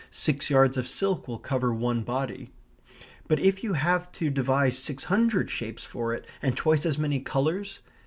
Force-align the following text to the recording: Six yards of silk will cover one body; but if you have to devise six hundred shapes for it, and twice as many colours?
Six 0.09 0.49
yards 0.49 0.77
of 0.77 0.87
silk 0.87 1.27
will 1.27 1.37
cover 1.37 1.71
one 1.71 2.01
body; 2.01 2.49
but 3.27 3.37
if 3.39 3.63
you 3.63 3.73
have 3.73 4.11
to 4.13 4.31
devise 4.31 4.79
six 4.79 5.03
hundred 5.03 5.51
shapes 5.51 5.83
for 5.83 6.11
it, 6.15 6.25
and 6.41 6.57
twice 6.57 6.87
as 6.87 6.97
many 6.97 7.19
colours? 7.19 7.77